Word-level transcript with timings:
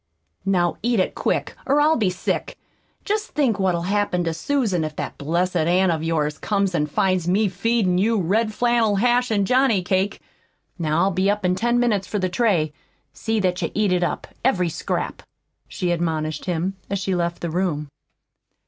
"Now, 0.47 0.77
eat 0.81 0.99
it 0.99 1.13
quick, 1.13 1.55
or 1.67 1.79
I'll 1.79 1.95
be 1.95 2.09
sick! 2.09 2.57
Jest 3.05 3.35
think 3.35 3.59
what'll 3.59 3.83
happen 3.83 4.23
to 4.23 4.33
Susan 4.33 4.83
if 4.83 4.95
that 4.95 5.19
blessed 5.19 5.55
aunt 5.57 5.91
of 5.91 6.01
yours 6.01 6.39
comes 6.39 6.73
an' 6.73 6.87
finds 6.87 7.27
me 7.27 7.47
feedin' 7.47 7.99
you 7.99 8.17
red 8.19 8.51
flannel 8.51 8.95
hash 8.95 9.29
an' 9.29 9.45
johnny 9.45 9.83
cake! 9.83 10.19
Now 10.79 11.01
I'll 11.03 11.11
be 11.11 11.29
up 11.29 11.45
in 11.45 11.53
ten 11.53 11.79
minutes 11.79 12.07
for 12.07 12.17
the 12.17 12.29
tray. 12.29 12.73
See 13.13 13.39
that 13.41 13.61
you 13.61 13.69
eat 13.75 13.93
it 13.93 14.01
up 14.01 14.25
every 14.43 14.69
scrap," 14.69 15.21
she 15.67 15.91
admonished 15.91 16.45
him, 16.45 16.77
as 16.89 16.97
she 16.97 17.13
left 17.13 17.41
the 17.41 17.51
room. 17.51 17.87